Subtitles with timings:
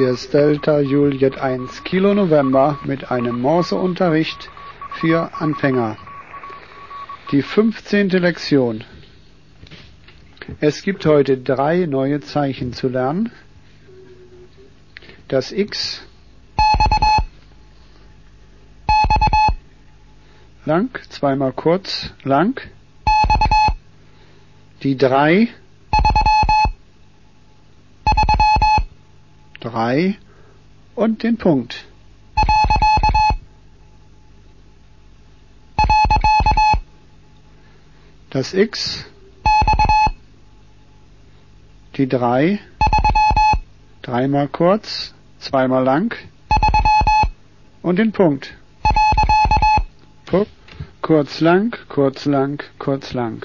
[0.00, 4.50] Hier ist Delta Juliet 1 Kilo November mit einem Morseunterricht
[4.92, 5.98] für Anfänger.
[7.30, 8.08] Die 15.
[8.08, 8.84] Lektion.
[10.58, 13.30] Es gibt heute drei neue Zeichen zu lernen.
[15.28, 16.00] Das X
[20.64, 22.58] lang, zweimal kurz, lang.
[24.82, 25.50] Die drei
[29.70, 30.18] drei
[30.94, 31.84] und den Punkt.
[38.30, 39.04] Das X,
[41.96, 42.60] die drei,
[44.02, 46.16] dreimal kurz, zweimal lang
[47.82, 48.54] und den Punkt.
[51.02, 53.44] Kurz lang, kurz lang, kurz lang.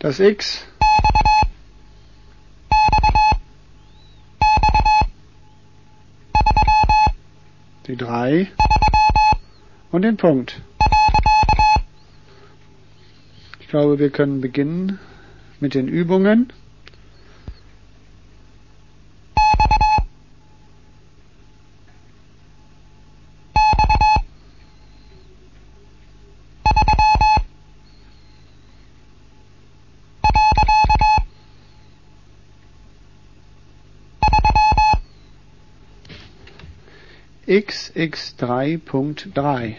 [0.00, 0.66] Das X,
[7.92, 8.48] die drei
[9.90, 10.62] und den Punkt.
[13.60, 14.98] Ich glaube, wir können beginnen
[15.60, 16.50] mit den Übungen.
[37.52, 39.76] xx3.3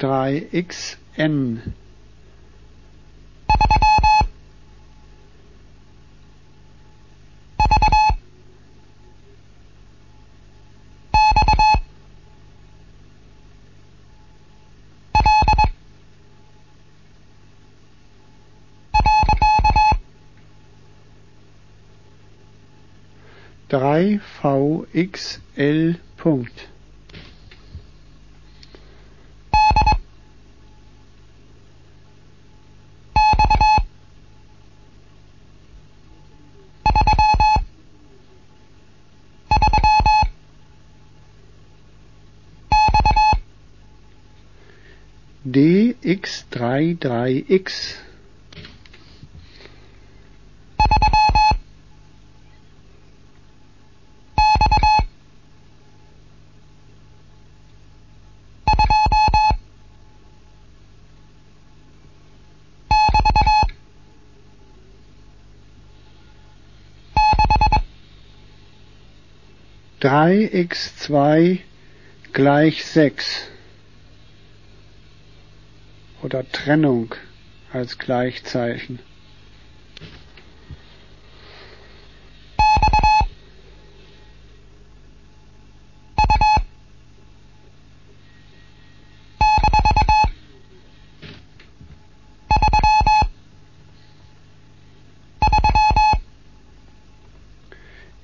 [23.67, 26.69] drei VXL Punkt
[46.11, 47.95] dx33x
[70.01, 71.59] drei x zwei
[72.33, 73.47] gleich sechs
[76.23, 77.15] oder Trennung
[77.71, 78.99] als Gleichzeichen.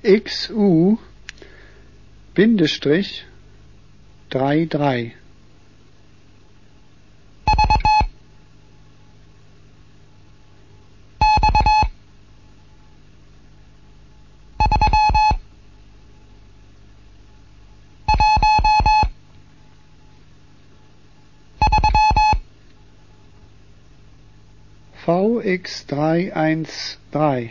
[0.02, 0.98] XU
[2.34, 3.26] Bindestrich
[4.30, 5.12] 33
[25.08, 27.50] VX313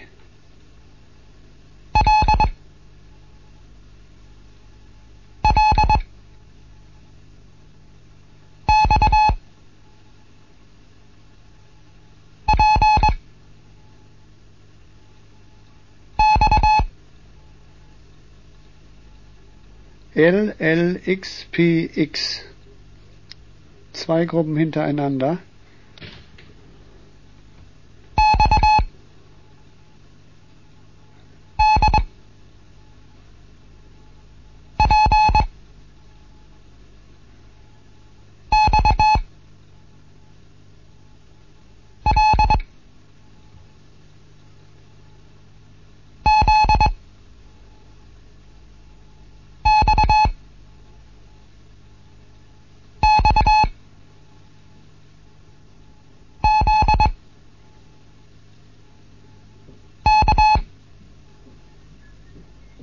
[20.14, 22.42] LLXPX
[23.94, 25.40] zwei Gruppen hintereinander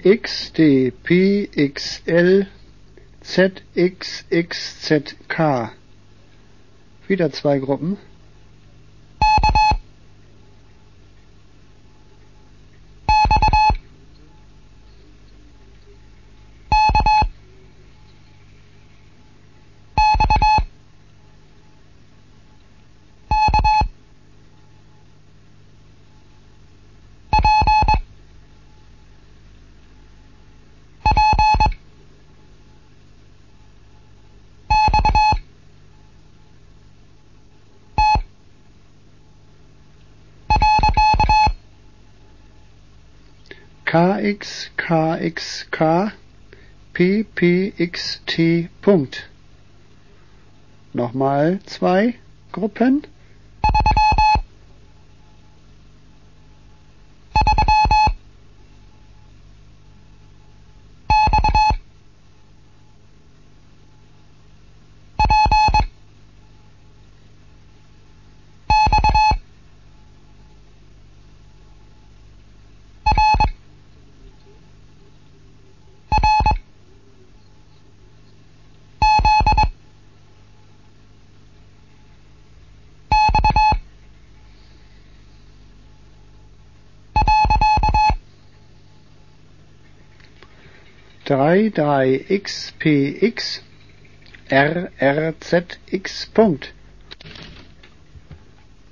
[0.05, 2.47] X, D, P, X, L,
[3.23, 5.73] Z, X, X, Z, K.
[7.09, 7.97] Wieder zwei Gruppen.
[43.95, 45.79] Kx kxk
[46.93, 48.39] ppxt.
[50.93, 52.15] Nochmal zwei
[52.51, 53.07] Gruppen.
[91.25, 93.63] Drei drei x p x
[94.49, 96.73] r r z x Punkt.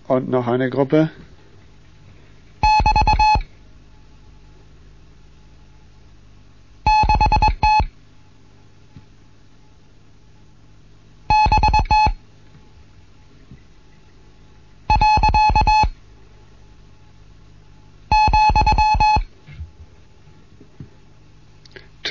[0.08, 1.11] Und noch eine Gruppe.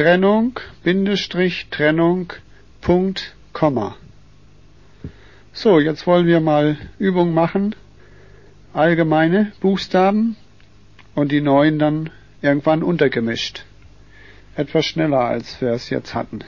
[0.01, 2.33] Trennung, Bindestrich, Trennung,
[2.81, 3.98] Punkt, Komma.
[5.53, 7.75] So, jetzt wollen wir mal Übung machen.
[8.74, 10.38] Allgemeine Buchstaben
[11.13, 12.09] und die neuen dann
[12.42, 13.63] irgendwann untergemischt.
[14.56, 16.39] Etwas schneller, als wir es jetzt hatten.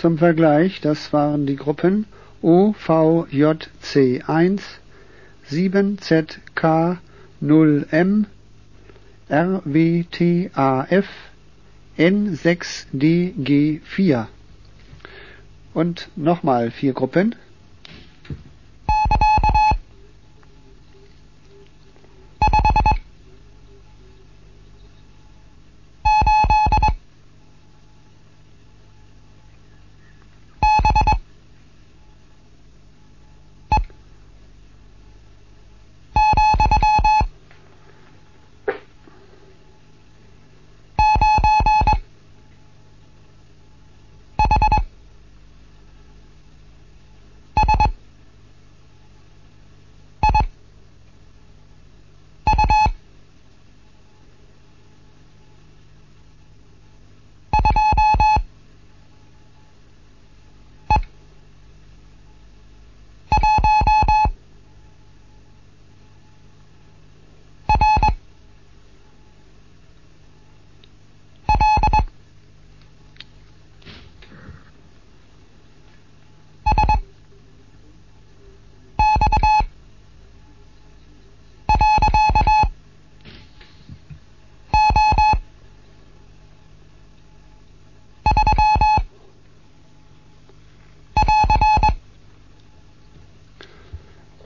[0.00, 2.06] Zum Vergleich, das waren die Gruppen
[2.42, 4.62] OVJC1,
[5.50, 8.24] 7ZK0M,
[9.28, 11.06] RWTAF,
[11.98, 14.26] N6DG4.
[15.74, 17.34] Und nochmal vier Gruppen.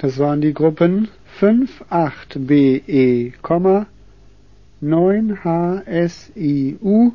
[0.04, 1.08] Das waren die Gruppen
[1.40, 3.32] 58BE,
[4.82, 7.12] 9HSIU,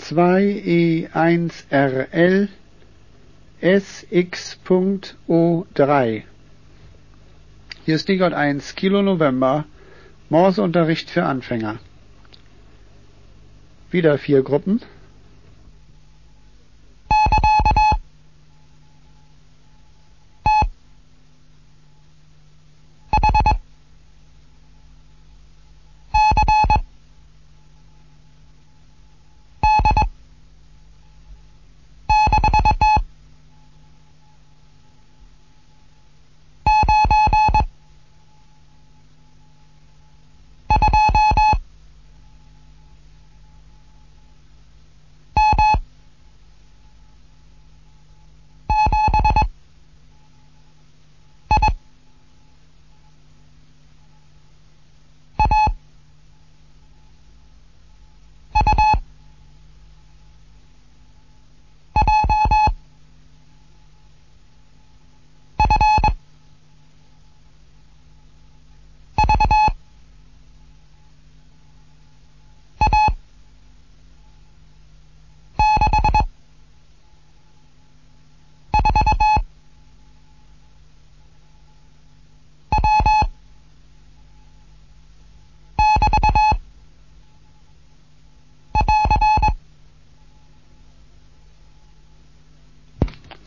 [0.00, 2.48] 2E1RL,
[3.60, 6.22] SX.O3.
[7.84, 9.66] Hier ist Stichwort 1 Kilo November,
[10.30, 11.78] Morseunterricht für Anfänger.
[13.90, 14.80] Wieder vier Gruppen.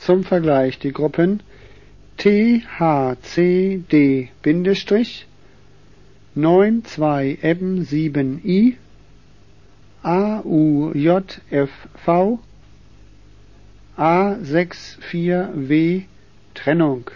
[0.10, 1.44] Zum Vergleich die Gruppen
[2.18, 2.64] THCD
[4.42, 5.28] 92
[7.44, 8.74] Ebben 7i
[10.02, 11.30] AUJFV
[14.00, 16.06] A64W
[16.56, 17.12] Trennung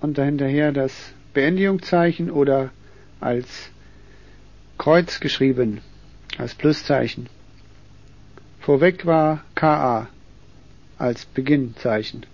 [0.00, 2.70] und dahinterher das Beendigungszeichen oder
[3.20, 3.70] als
[4.76, 5.82] Kreuz geschrieben,
[6.36, 7.28] als Pluszeichen.
[8.58, 10.08] Vorweg war KA
[11.00, 12.26] als Beginnzeichen.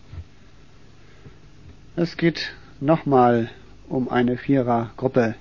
[1.94, 3.50] Es geht nochmal
[3.88, 5.36] um eine Vierergruppe.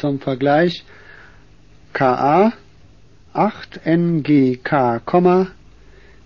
[0.00, 0.84] Zum Vergleich
[1.92, 2.52] Ka
[3.34, 5.02] 8NGK,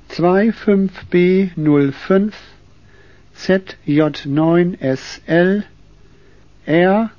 [0.09, 2.33] 25B05
[3.37, 5.64] ZJ9SL
[6.66, 7.11] R-WTD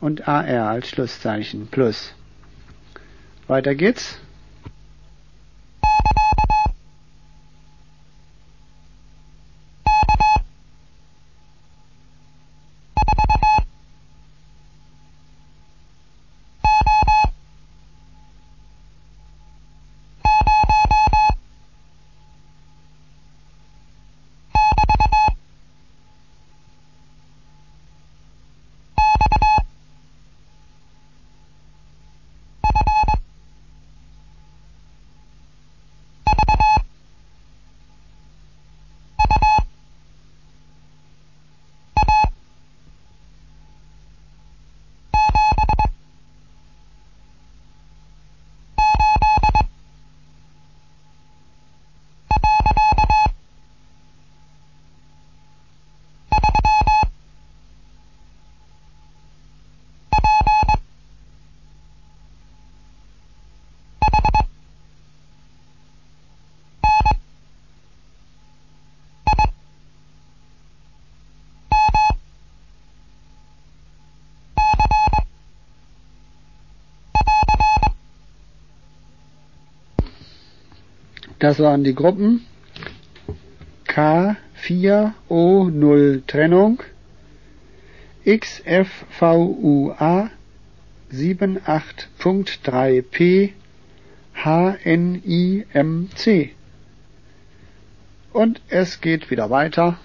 [0.00, 2.14] und AR als Schlusszeichen plus.
[3.48, 4.20] Weiter geht's.
[81.46, 82.44] Das waren die Gruppen
[83.86, 86.82] K4O0 Trennung,
[88.24, 90.30] XFVUA
[91.12, 93.52] 78.3p
[94.34, 95.70] HNIMC.
[98.32, 100.00] Und es geht wieder weiter.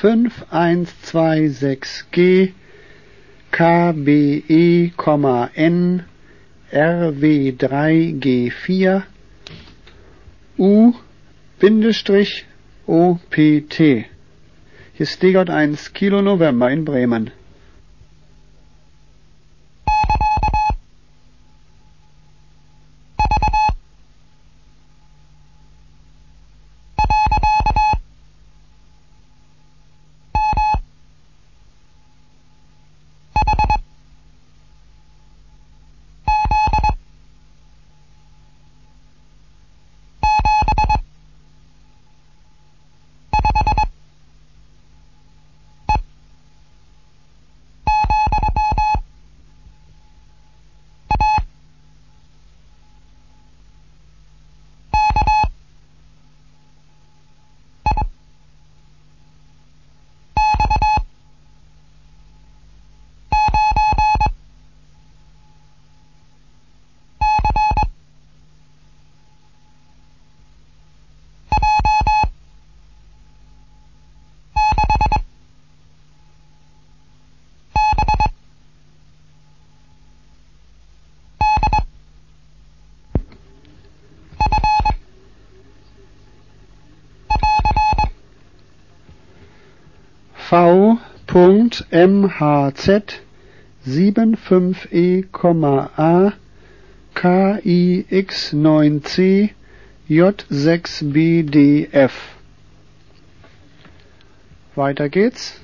[0.00, 2.52] 5126G
[3.50, 4.92] KBE,
[5.54, 6.04] N
[6.70, 9.02] RW3G4
[10.58, 10.92] U
[11.58, 12.44] Bindestrich
[12.86, 14.04] OPT.
[14.94, 17.32] Hier Stegert 1 Kilo November in Bremen.
[90.48, 91.92] V.MHZ
[93.86, 96.32] 75E,A
[97.14, 99.50] KIX9C
[100.08, 102.12] J6BDF.
[104.74, 105.60] Weiter geht's.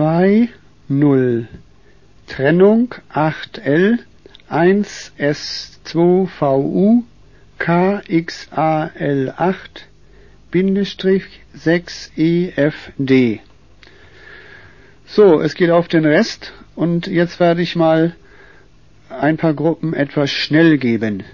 [0.00, 0.48] Zwei
[0.88, 1.46] null
[2.26, 3.98] Trennung acht L
[4.48, 7.04] eins S zwei VU
[7.58, 9.88] KXAL acht
[10.50, 13.40] Bindestrich sechs EFD.
[15.04, 18.16] So, es geht auf den Rest und jetzt werde ich mal
[19.10, 21.24] ein paar Gruppen etwas schnell geben.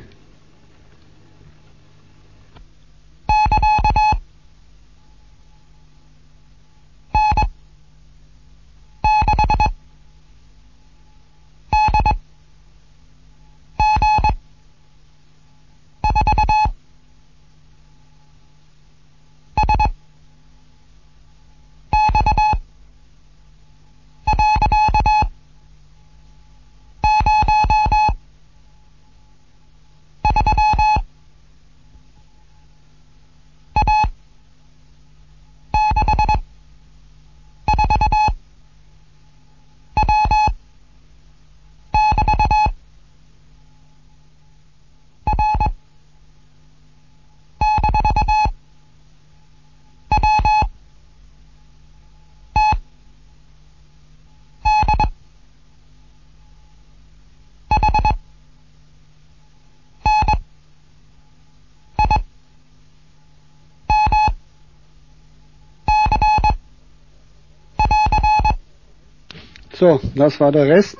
[69.78, 70.96] So, das war der Rest.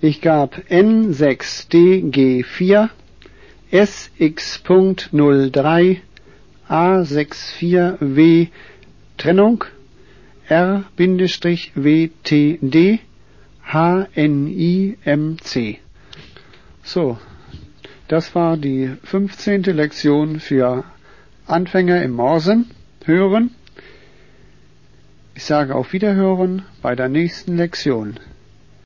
[0.00, 2.88] Ich gab N6DG4
[3.70, 5.98] SX.03
[6.68, 8.48] A64W
[9.16, 9.64] Trennung
[10.48, 10.88] R-WTD
[13.62, 15.78] HNIMC.
[16.82, 17.16] So,
[18.08, 19.62] das war die 15.
[19.62, 20.82] Lektion für
[21.46, 22.72] Anfänger im Morsen
[23.04, 23.54] hören.
[25.38, 28.18] Ich sage auf Wiederhören bei der nächsten Lektion.